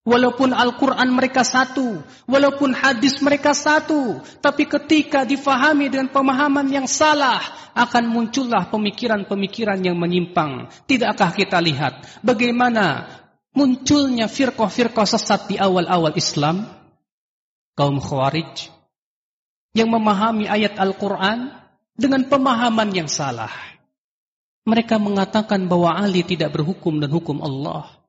Walaupun 0.00 0.56
Al-Quran 0.56 1.12
mereka 1.12 1.44
satu, 1.44 2.00
walaupun 2.24 2.72
hadis 2.72 3.20
mereka 3.20 3.52
satu, 3.52 4.24
tapi 4.40 4.64
ketika 4.64 5.28
difahami 5.28 5.92
dengan 5.92 6.08
pemahaman 6.08 6.64
yang 6.72 6.88
salah, 6.88 7.36
akan 7.76 8.08
muncullah 8.08 8.72
pemikiran-pemikiran 8.72 9.76
yang 9.84 10.00
menyimpang. 10.00 10.72
Tidakkah 10.88 11.36
kita 11.36 11.60
lihat 11.60 12.24
bagaimana 12.24 13.12
munculnya 13.52 14.24
firqah-firqah 14.24 15.04
sesat 15.04 15.52
di 15.52 15.60
awal-awal 15.60 16.16
Islam? 16.16 16.64
Kaum 17.76 18.00
Khawarij 18.00 18.72
yang 19.76 19.92
memahami 19.92 20.48
ayat 20.48 20.80
Al-Quran 20.80 21.52
dengan 21.92 22.24
pemahaman 22.24 22.88
yang 22.96 23.06
salah. 23.06 23.52
Mereka 24.64 24.96
mengatakan 24.96 25.68
bahwa 25.68 25.92
Ali 25.92 26.24
tidak 26.24 26.56
berhukum 26.56 27.04
dan 27.04 27.12
hukum 27.12 27.44
Allah. 27.44 27.99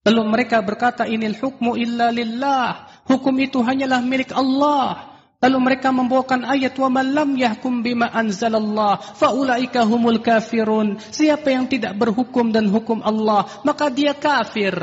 Lalu 0.00 0.22
mereka 0.24 0.64
berkata, 0.64 1.04
inil 1.04 1.36
hukmu 1.36 1.76
illa 1.76 2.08
lillah. 2.08 2.88
Hukum 3.04 3.36
itu 3.36 3.60
hanyalah 3.60 4.00
milik 4.00 4.32
Allah. 4.32 5.10
Lalu 5.40 5.58
mereka 5.60 5.88
membawakan 5.88 6.44
ayat 6.44 6.76
wa 6.76 6.88
man 6.92 7.16
lam 7.16 7.30
yahkum 7.32 7.80
bima 7.80 8.12
anzalallah 8.12 9.00
faulaika 9.16 9.88
humul 9.88 10.20
kafirun. 10.20 11.00
Siapa 11.00 11.48
yang 11.48 11.64
tidak 11.64 11.96
berhukum 11.96 12.52
dan 12.52 12.68
hukum 12.68 13.00
Allah, 13.00 13.48
maka 13.64 13.88
dia 13.88 14.12
kafir. 14.12 14.76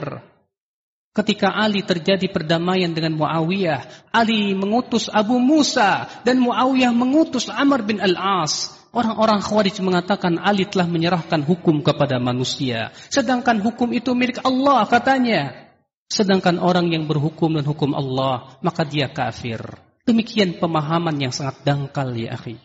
Ketika 1.14 1.50
Ali 1.50 1.82
terjadi 1.82 2.30
perdamaian 2.30 2.94
dengan 2.94 3.18
Muawiyah, 3.18 4.10
Ali 4.14 4.54
mengutus 4.54 5.10
Abu 5.10 5.42
Musa 5.42 6.10
dan 6.22 6.38
Muawiyah 6.42 6.94
mengutus 6.94 7.50
Amr 7.50 7.82
bin 7.86 7.98
Al-As. 7.98 8.70
Orang-orang 8.98 9.46
Khawarij 9.46 9.77
mengatakan 9.86 10.42
Ali 10.42 10.66
telah 10.66 10.89
menyerahkan 10.89 11.46
hukum 11.46 11.86
kepada 11.86 12.18
manusia. 12.18 12.89
Sedangkan 13.13 13.62
hukum 13.62 13.94
itu 13.94 14.18
milik 14.18 14.42
Allah 14.42 14.89
katanya. 14.89 15.70
Sedangkan 16.10 16.58
orang 16.58 16.89
yang 16.89 17.06
berhukum 17.06 17.54
dan 17.54 17.62
hukum 17.70 17.94
Allah, 17.94 18.58
maka 18.66 18.82
dia 18.82 19.06
kafir. 19.06 19.62
Demikian 20.01 20.58
pemahaman 20.58 21.13
yang 21.22 21.30
sangat 21.30 21.62
dangkal 21.62 22.10
ya 22.18 22.34
akhi. 22.34 22.58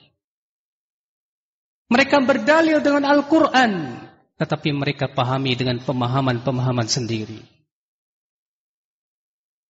Mereka 1.93 2.25
berdalil 2.25 2.81
dengan 2.81 3.13
Al-Quran. 3.13 4.01
Tetapi 4.41 4.73
mereka 4.73 5.13
pahami 5.13 5.53
dengan 5.53 5.85
pemahaman-pemahaman 5.85 6.89
sendiri. 6.89 7.45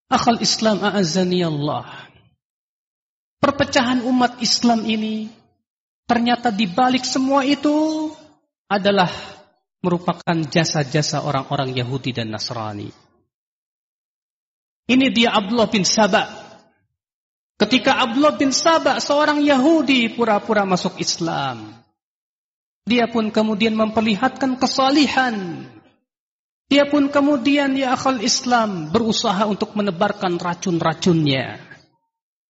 Akhal 0.06 0.38
Islam 0.38 0.78
a'azani 0.78 1.42
Allah. 1.42 2.06
Perpecahan 3.42 4.06
umat 4.06 4.38
Islam 4.38 4.86
ini 4.86 5.41
Ternyata 6.12 6.52
di 6.52 6.68
balik 6.68 7.08
semua 7.08 7.40
itu 7.40 7.72
adalah 8.68 9.08
merupakan 9.80 10.36
jasa-jasa 10.44 11.24
orang-orang 11.24 11.72
Yahudi 11.72 12.12
dan 12.12 12.28
Nasrani. 12.28 12.92
Ini 14.92 15.08
dia 15.08 15.32
Abdullah 15.32 15.72
bin 15.72 15.88
Sabah. 15.88 16.28
Ketika 17.56 18.04
Abdullah 18.04 18.36
bin 18.36 18.52
Sabah 18.52 19.00
seorang 19.00 19.40
Yahudi 19.40 20.12
pura-pura 20.12 20.68
masuk 20.68 21.00
Islam. 21.00 21.80
Dia 22.84 23.08
pun 23.08 23.32
kemudian 23.32 23.72
memperlihatkan 23.72 24.60
kesalihan. 24.60 25.64
Dia 26.68 26.92
pun 26.92 27.08
kemudian 27.08 27.72
ya 27.72 27.96
akal 27.96 28.20
Islam 28.20 28.92
berusaha 28.92 29.48
untuk 29.48 29.72
menebarkan 29.72 30.36
racun-racunnya. 30.36 31.56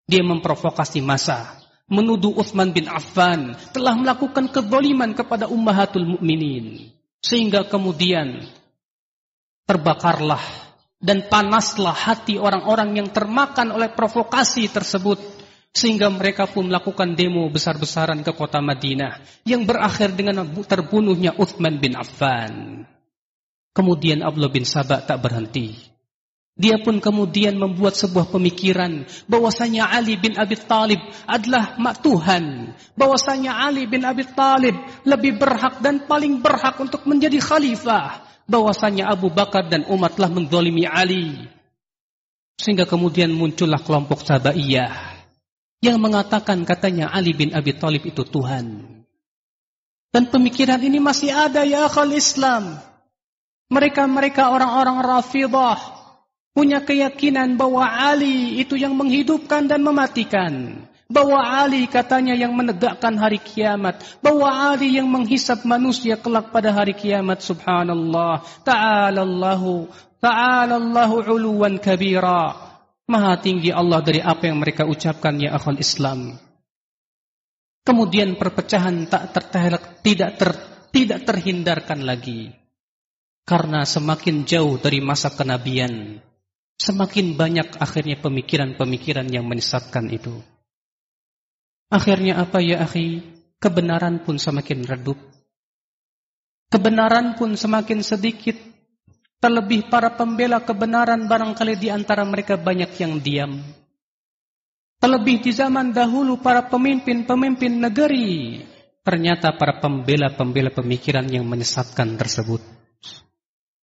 Dia 0.07 0.23
memprovokasi 0.23 1.03
masa 1.03 1.58
menuduh 1.89 2.37
Uthman 2.37 2.69
bin 2.69 2.85
Affan 2.85 3.57
telah 3.73 3.97
melakukan 3.97 4.47
kezaliman 4.53 5.11
kepada 5.17 5.49
ummahatul 5.49 6.05
mukminin 6.05 6.93
sehingga 7.19 7.65
kemudian 7.65 8.45
terbakarlah 9.65 10.41
dan 11.01 11.25
panaslah 11.25 11.97
hati 11.97 12.37
orang-orang 12.37 13.03
yang 13.03 13.09
termakan 13.09 13.73
oleh 13.73 13.89
provokasi 13.89 14.69
tersebut 14.69 15.17
sehingga 15.73 16.09
mereka 16.13 16.49
pun 16.49 16.69
melakukan 16.69 17.13
demo 17.17 17.45
besar-besaran 17.49 18.21
ke 18.21 18.31
kota 18.33 18.61
Madinah 18.61 19.45
yang 19.45 19.65
berakhir 19.65 20.13
dengan 20.13 20.45
terbunuhnya 20.45 21.37
Uthman 21.37 21.77
bin 21.77 21.97
Affan. 21.97 22.85
Kemudian 23.73 24.25
Abdullah 24.25 24.53
bin 24.53 24.65
Sabah 24.65 25.05
tak 25.05 25.21
berhenti. 25.21 25.88
Dia 26.59 26.75
pun 26.83 26.99
kemudian 26.99 27.55
membuat 27.55 27.95
sebuah 27.95 28.35
pemikiran 28.35 29.07
bahwasanya 29.31 29.95
Ali 29.95 30.19
bin 30.19 30.35
Abi 30.35 30.59
Talib 30.59 30.99
adalah 31.23 31.79
mak 31.79 32.03
Tuhan. 32.03 32.75
Bahwasanya 32.99 33.63
Ali 33.63 33.87
bin 33.87 34.03
Abi 34.03 34.27
Talib 34.27 34.75
lebih 35.07 35.39
berhak 35.39 35.79
dan 35.79 36.03
paling 36.03 36.43
berhak 36.43 36.75
untuk 36.83 37.07
menjadi 37.07 37.39
khalifah. 37.39 38.27
Bahwasanya 38.43 39.07
Abu 39.07 39.31
Bakar 39.31 39.71
dan 39.71 39.87
Umar 39.87 40.11
telah 40.11 40.27
mendolimi 40.27 40.83
Ali. 40.83 41.47
Sehingga 42.59 42.83
kemudian 42.83 43.31
muncullah 43.31 43.79
kelompok 43.79 44.27
Sabaiyah. 44.27 45.15
Yang 45.79 45.95
mengatakan 45.95 46.59
katanya 46.67 47.07
Ali 47.07 47.31
bin 47.31 47.55
Abi 47.55 47.71
Talib 47.79 48.03
itu 48.03 48.27
Tuhan. 48.27 48.99
Dan 50.11 50.27
pemikiran 50.27 50.83
ini 50.83 50.99
masih 50.99 51.31
ada 51.31 51.63
ya 51.63 51.87
akhal 51.87 52.11
Islam. 52.11 52.83
Mereka-mereka 53.71 54.51
orang-orang 54.51 54.99
Rafidah 54.99 55.98
punya 56.59 56.83
keyakinan 56.83 57.55
bahwa 57.55 57.87
Ali 57.87 58.59
itu 58.59 58.75
yang 58.75 58.91
menghidupkan 58.99 59.71
dan 59.71 59.79
mematikan. 59.79 60.83
Bahwa 61.07 61.39
Ali 61.39 61.87
katanya 61.87 62.35
yang 62.35 62.51
menegakkan 62.51 63.15
hari 63.15 63.39
kiamat. 63.39 64.03
Bahwa 64.19 64.75
Ali 64.75 64.99
yang 64.99 65.07
menghisap 65.07 65.63
manusia 65.63 66.19
kelak 66.19 66.51
pada 66.51 66.75
hari 66.75 66.91
kiamat. 66.91 67.39
Subhanallah. 67.39 68.43
Ta'alallahu. 68.67 69.87
Ta'alallahu 70.19 71.15
uluwan 71.31 71.79
kabira. 71.79 72.59
Maha 73.07 73.39
tinggi 73.39 73.71
Allah 73.71 74.03
dari 74.03 74.19
apa 74.19 74.51
yang 74.51 74.59
mereka 74.59 74.83
ucapkan 74.83 75.39
ya 75.39 75.55
akhul 75.55 75.79
Islam. 75.79 76.35
Kemudian 77.87 78.35
perpecahan 78.35 79.07
tak 79.07 79.31
tertelak, 79.31 80.03
tidak 80.03 80.35
ter, 80.35 80.51
tidak 80.91 81.23
terhindarkan 81.23 82.03
lagi. 82.03 82.53
Karena 83.47 83.81
semakin 83.81 84.45
jauh 84.45 84.77
dari 84.77 85.01
masa 85.01 85.33
kenabian, 85.33 86.21
Semakin 86.79 87.35
banyak 87.35 87.75
akhirnya 87.75 88.15
pemikiran-pemikiran 88.23 89.27
yang 89.27 89.43
menyesatkan 89.43 90.07
itu. 90.07 90.39
Akhirnya 91.91 92.39
apa 92.39 92.63
ya 92.63 92.79
akhi? 92.87 93.19
Kebenaran 93.59 94.23
pun 94.23 94.39
semakin 94.39 94.87
redup. 94.87 95.19
Kebenaran 96.71 97.35
pun 97.35 97.59
semakin 97.59 97.99
sedikit. 97.99 98.55
Terlebih 99.43 99.91
para 99.91 100.15
pembela 100.15 100.63
kebenaran 100.63 101.27
barangkali 101.27 101.75
di 101.75 101.91
antara 101.91 102.23
mereka 102.23 102.55
banyak 102.55 102.91
yang 102.95 103.19
diam. 103.19 103.59
Terlebih 104.99 105.43
di 105.43 105.51
zaman 105.51 105.91
dahulu 105.91 106.39
para 106.39 106.63
pemimpin-pemimpin 106.67 107.83
negeri. 107.83 108.59
Ternyata 109.03 109.55
para 109.55 109.79
pembela-pembela 109.83 110.71
pemikiran 110.71 111.27
yang 111.27 111.43
menyesatkan 111.43 112.15
tersebut. 112.15 112.63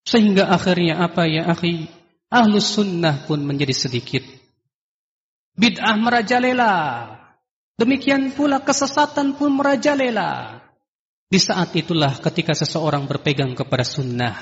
Sehingga 0.05 0.49
akhirnya 0.49 1.05
apa 1.05 1.25
ya 1.29 1.49
akhi? 1.53 2.06
Ahlus 2.27 2.75
sunnah 2.75 3.23
pun 3.23 3.39
menjadi 3.47 3.71
sedikit. 3.71 4.27
Bid'ah 5.55 5.95
merajalela. 5.95 6.75
Demikian 7.79 8.35
pula 8.35 8.61
kesesatan 8.61 9.39
pun 9.39 9.55
merajalela. 9.55 10.61
Di 11.27 11.39
saat 11.39 11.75
itulah 11.79 12.19
ketika 12.19 12.55
seseorang 12.55 13.07
berpegang 13.07 13.55
kepada 13.55 13.87
sunnah. 13.87 14.35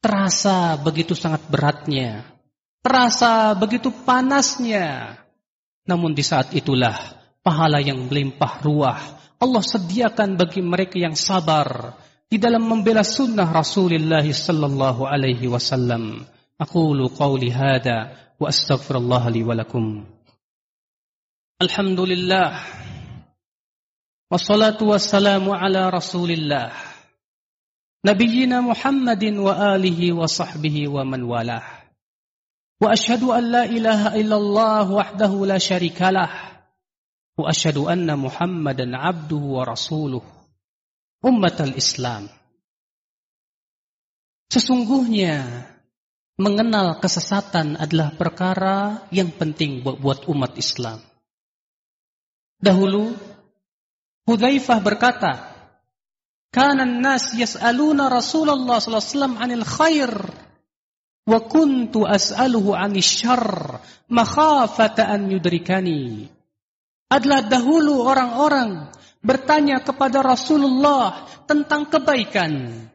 Terasa 0.00 0.80
begitu 0.80 1.12
sangat 1.12 1.44
beratnya. 1.48 2.24
Terasa 2.80 3.52
begitu 3.52 3.92
panasnya. 3.92 5.20
Namun 5.84 6.16
di 6.16 6.24
saat 6.24 6.56
itulah 6.56 6.96
pahala 7.44 7.84
yang 7.84 8.08
melimpah 8.08 8.64
ruah. 8.64 9.00
Allah 9.40 9.64
sediakan 9.64 10.40
bagi 10.40 10.60
mereka 10.64 10.96
yang 10.96 11.16
sabar 11.16 11.96
di 12.28 12.36
dalam 12.36 12.64
membela 12.64 13.04
sunnah 13.04 13.48
Rasulullah 13.48 14.24
sallallahu 14.24 15.04
alaihi 15.04 15.48
wasallam. 15.48 16.24
أقول 16.60 17.08
قولي 17.08 17.52
هذا 17.52 18.16
وأستغفر 18.40 18.96
الله 18.96 19.28
لي 19.30 19.42
ولكم. 19.42 20.06
الحمد 21.62 22.00
لله 22.00 22.50
والصلاة 24.30 24.82
والسلام 24.82 25.50
على 25.50 25.90
رسول 25.90 26.30
الله 26.30 26.72
نبينا 28.06 28.60
محمد 28.60 29.24
وآله 29.24 30.12
وصحبه 30.12 30.88
ومن 30.88 31.22
والاه. 31.22 31.64
وأشهد 32.82 33.22
أن 33.22 33.52
لا 33.52 33.64
إله 33.64 34.20
إلا 34.20 34.36
الله 34.36 34.92
وحده 34.92 35.46
لا 35.46 35.58
شريك 35.58 36.02
له 36.02 36.30
وأشهد 37.38 37.76
أن 37.76 38.18
محمدا 38.18 38.96
عبده 38.96 39.36
ورسوله 39.36 40.22
أمة 41.24 41.56
الإسلام. 41.60 42.28
Sesungguhnya 44.50 45.69
mengenal 46.40 46.96
kesesatan 46.96 47.76
adalah 47.76 48.16
perkara 48.16 49.04
yang 49.12 49.28
penting 49.28 49.84
buat, 49.84 50.24
umat 50.24 50.56
Islam. 50.56 51.04
Dahulu 52.56 53.12
Hudzaifah 54.24 54.78
berkata, 54.80 55.32
"Kana 56.48 56.88
an-nas 56.88 57.36
yas'aluna 57.36 58.08
Rasulullah 58.08 58.80
sallallahu 58.80 59.04
alaihi 59.04 59.14
wasallam 59.16 59.36
'anil 59.36 59.66
khair 59.66 60.12
wa 61.28 61.38
kuntu 61.44 62.08
as'aluhu 62.08 62.72
'anil 62.72 63.04
syarr 63.04 63.80
makhafata 64.08 65.08
an 65.08 65.28
yudrikani." 65.28 66.30
Adalah 67.10 67.50
dahulu 67.50 68.06
orang-orang 68.06 68.86
bertanya 69.18 69.82
kepada 69.82 70.22
Rasulullah 70.22 71.26
tentang 71.44 71.90
kebaikan. 71.90 72.86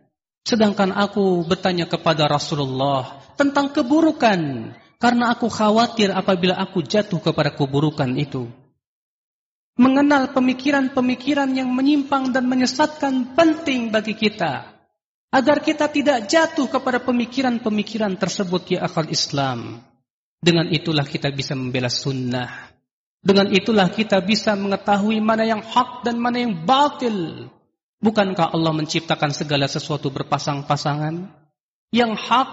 Sedangkan 0.45 0.93
aku 0.93 1.43
bertanya 1.43 1.89
kepada 1.89 2.29
Rasulullah 2.29 3.24
tentang 3.35 3.71
keburukan 3.71 4.71
karena 4.99 5.25
aku 5.31 5.51
khawatir 5.51 6.11
apabila 6.11 6.55
aku 6.57 6.83
jatuh 6.83 7.19
kepada 7.21 7.51
keburukan 7.53 8.11
itu. 8.15 8.47
Mengenal 9.75 10.31
pemikiran-pemikiran 10.31 11.51
yang 11.51 11.67
menyimpang 11.67 12.31
dan 12.31 12.47
menyesatkan 12.47 13.35
penting 13.35 13.91
bagi 13.91 14.15
kita 14.15 14.75
Agar 15.35 15.59
kita 15.59 15.91
tidak 15.91 16.31
jatuh 16.31 16.71
kepada 16.71 17.03
pemikiran-pemikiran 17.03 18.15
tersebut 18.15 18.79
ya 18.79 18.87
akal 18.87 19.03
Islam. 19.11 19.83
Dengan 20.39 20.71
itulah 20.71 21.03
kita 21.03 21.27
bisa 21.35 21.59
membela 21.59 21.91
sunnah. 21.91 22.71
Dengan 23.19 23.51
itulah 23.51 23.91
kita 23.91 24.23
bisa 24.23 24.55
mengetahui 24.55 25.19
mana 25.19 25.43
yang 25.43 25.59
hak 25.59 26.07
dan 26.07 26.23
mana 26.23 26.39
yang 26.39 26.63
batil. 26.63 27.51
Bukankah 27.99 28.55
Allah 28.55 28.71
menciptakan 28.79 29.35
segala 29.35 29.67
sesuatu 29.67 30.07
berpasang-pasangan? 30.07 31.27
Yang 31.91 32.11
hak, 32.15 32.51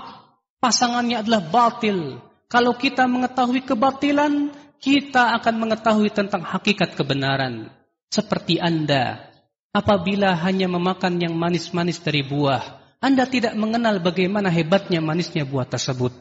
pasangannya 0.62 1.26
adalah 1.26 1.42
batil. 1.42 2.22
Kalau 2.46 2.78
kita 2.78 3.10
mengetahui 3.10 3.66
kebatilan, 3.66 4.54
kita 4.78 5.34
akan 5.42 5.54
mengetahui 5.66 6.14
tentang 6.14 6.46
hakikat 6.46 6.94
kebenaran. 6.94 7.74
Seperti 8.06 8.62
Anda, 8.62 9.26
apabila 9.74 10.38
hanya 10.38 10.70
memakan 10.70 11.18
yang 11.18 11.34
manis-manis 11.34 11.98
dari 11.98 12.22
buah, 12.22 12.78
Anda 13.02 13.26
tidak 13.26 13.58
mengenal 13.58 13.98
bagaimana 13.98 14.46
hebatnya 14.46 15.02
manisnya 15.02 15.42
buah 15.42 15.66
tersebut. 15.66 16.14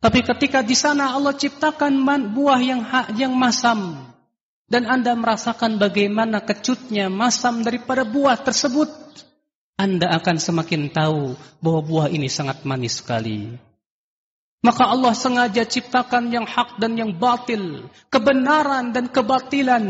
Tapi 0.00 0.24
ketika 0.24 0.64
di 0.64 0.72
sana 0.72 1.12
Allah 1.12 1.36
ciptakan 1.36 1.92
buah 2.32 2.60
yang 2.64 2.80
yang 3.20 3.36
masam 3.36 4.08
dan 4.64 4.88
Anda 4.88 5.12
merasakan 5.12 5.76
bagaimana 5.76 6.40
kecutnya 6.40 7.12
masam 7.12 7.60
daripada 7.60 8.08
buah 8.08 8.40
tersebut, 8.40 8.88
Anda 9.80 10.12
akan 10.20 10.36
semakin 10.36 10.92
tahu 10.92 11.40
bahwa 11.64 11.80
buah 11.80 12.08
ini 12.12 12.28
sangat 12.28 12.68
manis 12.68 13.00
sekali. 13.00 13.56
Maka 14.60 14.92
Allah 14.92 15.16
sengaja 15.16 15.64
ciptakan 15.64 16.28
yang 16.28 16.44
hak 16.44 16.76
dan 16.76 17.00
yang 17.00 17.16
batil, 17.16 17.88
kebenaran 18.12 18.92
dan 18.92 19.08
kebatilan, 19.08 19.84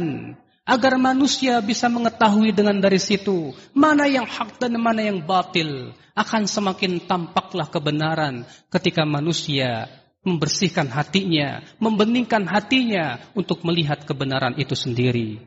agar 0.63 0.95
manusia 0.95 1.59
bisa 1.59 1.91
mengetahui 1.91 2.55
dengan 2.55 2.79
dari 2.79 3.03
situ 3.03 3.51
mana 3.75 4.07
yang 4.07 4.31
hak 4.31 4.63
dan 4.63 4.79
mana 4.79 5.03
yang 5.03 5.19
batil. 5.27 5.91
Akan 6.15 6.47
semakin 6.47 7.03
tampaklah 7.11 7.67
kebenaran 7.67 8.47
ketika 8.71 9.03
manusia 9.03 9.91
membersihkan 10.23 10.87
hatinya, 10.87 11.67
membeningkan 11.83 12.47
hatinya 12.47 13.19
untuk 13.35 13.67
melihat 13.67 14.07
kebenaran 14.07 14.55
itu 14.55 14.79
sendiri. 14.79 15.43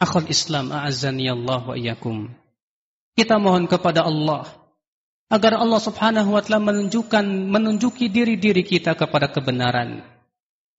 Akhul 0.00 0.32
Islam 0.32 0.72
a'azzani 0.72 1.28
Allah 1.28 1.60
wa 1.60 1.76
iyyakum. 1.76 2.39
Kita 3.14 3.36
mohon 3.36 3.66
kepada 3.66 4.06
Allah 4.06 4.48
agar 5.30 5.60
Allah 5.60 5.80
Subhanahu 5.82 6.34
wa 6.34 6.42
taala 6.42 6.62
menunjukkan 6.62 7.24
menunjuki 7.26 8.10
diri-diri 8.10 8.66
kita 8.66 8.98
kepada 8.98 9.30
kebenaran 9.30 10.02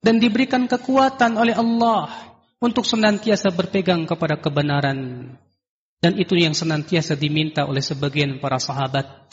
dan 0.03 0.19
diberikan 0.19 0.67
kekuatan 0.67 1.37
oleh 1.37 1.55
Allah 1.55 2.09
untuk 2.59 2.83
senantiasa 2.83 3.53
berpegang 3.53 4.03
kepada 4.09 4.37
kebenaran. 4.39 5.31
Dan 6.01 6.17
itu 6.17 6.33
yang 6.33 6.57
senantiasa 6.57 7.13
diminta 7.13 7.69
oleh 7.69 7.85
sebagian 7.85 8.41
para 8.41 8.57
sahabat 8.57 9.29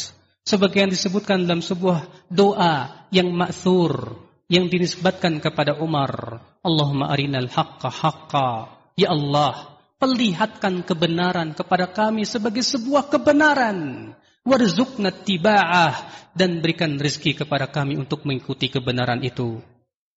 Sebagian 0.49 0.89
disebutkan 0.89 1.45
dalam 1.45 1.61
sebuah 1.61 2.09
doa 2.33 3.05
yang 3.13 3.29
ma'thur 3.37 4.17
yang 4.49 4.73
dinisbatkan 4.73 5.45
kepada 5.45 5.77
Umar. 5.77 6.41
Allahumma 6.65 7.13
arinal 7.13 7.53
haqqa 7.53 7.93
haqqa. 7.93 8.49
Ya 8.97 9.13
Allah, 9.13 9.77
perlihatkan 9.99 10.87
kebenaran 10.87 11.53
kepada 11.53 11.91
kami 11.91 12.25
sebagai 12.25 12.63
sebuah 12.63 13.11
kebenaran. 13.11 14.11
Warzukna 14.47 15.13
tiba'ah 15.13 15.93
dan 16.33 16.65
berikan 16.65 16.97
rezeki 16.97 17.45
kepada 17.45 17.69
kami 17.69 18.01
untuk 18.01 18.25
mengikuti 18.25 18.73
kebenaran 18.73 19.21
itu. 19.21 19.61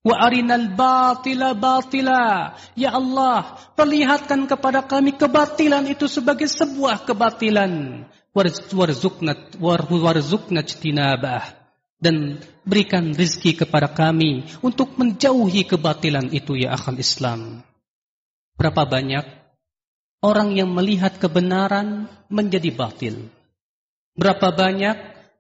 Wa 0.02 0.18
arinal 0.24 0.72
batila 0.72 1.52
batila. 1.52 2.56
Ya 2.74 2.96
Allah, 2.96 3.60
perlihatkan 3.76 4.48
kepada 4.48 4.86
kami 4.86 5.20
kebatilan 5.20 5.84
itu 5.90 6.08
sebagai 6.08 6.48
sebuah 6.48 7.04
kebatilan 7.04 8.06
warzukna 8.32 9.36
warzukna 9.60 10.64
jinabah 10.64 11.44
dan 12.02 12.40
berikan 12.66 13.14
rizki 13.14 13.54
kepada 13.54 13.92
kami 13.92 14.48
untuk 14.64 14.96
menjauhi 14.96 15.68
kebatilan 15.68 16.32
itu 16.32 16.56
ya 16.58 16.74
akhal 16.74 16.98
Islam. 16.98 17.62
Berapa 18.58 18.88
banyak 18.88 19.41
orang 20.22 20.56
yang 20.56 20.70
melihat 20.72 21.18
kebenaran 21.18 22.10
menjadi 22.30 22.70
batil? 22.72 23.28
Berapa 24.16 24.54
banyak 24.54 24.98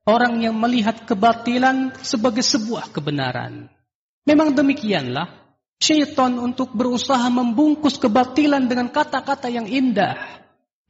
orang 0.09 0.41
yang 0.41 0.57
melihat 0.57 1.05
kebatilan 1.07 1.95
sebagai 2.01 2.43
sebuah 2.43 2.89
kebenaran? 2.91 3.69
Memang 4.25 4.53
demikianlah 4.53 5.31
syaitan 5.81 6.37
untuk 6.37 6.73
berusaha 6.73 7.25
membungkus 7.29 7.97
kebatilan 7.97 8.69
dengan 8.69 8.89
kata-kata 8.93 9.49
yang 9.49 9.65
indah 9.65 10.41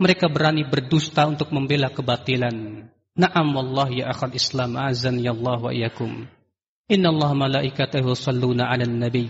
mereka 0.01 0.25
berani 0.34 0.65
berdusta 0.65 1.30
untuk 1.30 1.54
membela 1.54 1.93
kebatilan. 1.93 2.89
Naam 3.13 3.47
wallahi 3.54 4.01
ya 4.01 4.10
akhal 4.10 4.34
Islam 4.34 4.73
azan 4.82 5.21
ya 5.21 5.30
Allah 5.30 5.62
wa 5.62 5.69
iyakum. 5.69 6.25
Inna 6.89 7.13
Allah 7.13 7.38
malaikatahu 7.38 8.17
salluna 8.17 8.73
ala 8.73 8.89
nabi. 8.89 9.30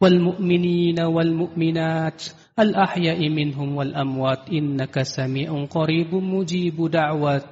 والمؤمنين 0.00 1.00
والمؤمنات 1.00 2.24
الأحياء 2.58 3.28
منهم 3.28 3.76
والأموات 3.76 4.48
إنك 4.48 5.02
سميع 5.02 5.64
قريب 5.64 6.14
مجيب 6.14 6.90
دعوات. 6.90 7.44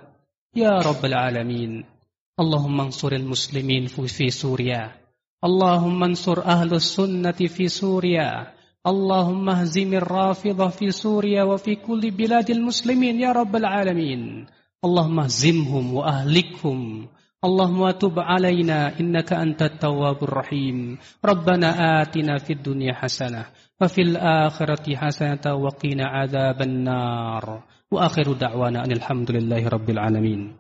يا 0.57 0.71
رب 0.71 1.05
العالمين 1.05 1.85
اللهم 2.41 2.81
انصر 2.81 3.13
المسلمين 3.13 3.87
في 3.87 4.31
سوريا. 4.31 4.93
اللهم 5.45 6.05
انصر 6.05 6.45
أهل 6.45 6.75
السنة 6.75 7.33
في 7.33 7.69
سوريا. 7.69 8.53
اللهم 8.87 9.49
اهزم 9.49 9.95
الرافضة 9.95 10.69
في 10.69 10.91
سوريا 10.91 11.43
وفي 11.43 11.75
كل 11.75 12.11
بلاد 12.11 12.51
المسلمين 12.51 13.21
يا 13.21 13.33
رب 13.33 13.57
العالمين. 13.57 14.47
اللهم 14.85 15.21
اهزمهم 15.21 15.95
وأهلكهم. 15.95 17.09
اللهم 17.39 17.91
تب 17.91 18.19
علينا 18.19 18.99
إنك 19.01 19.33
أنت 19.33 19.63
التواب 19.63 20.23
الرحيم. 20.23 20.99
ربنا 21.25 22.03
آتنا 22.03 22.39
في 22.39 22.53
الدنيا 22.53 22.95
حسنة 22.95 23.45
وفي 23.79 24.03
الآخرة 24.03 24.97
حسنة 24.97 25.55
وقنا 25.55 26.07
عذاب 26.07 26.63
النار. 26.63 27.63
وآخر 27.91 28.33
دعوانا 28.33 28.85
أن 28.85 28.93
الحمد 28.93 29.31
لله 29.31 29.69
رب 29.69 29.91
العالمين. 29.91 30.55